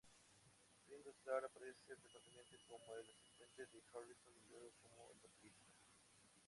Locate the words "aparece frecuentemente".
1.45-2.57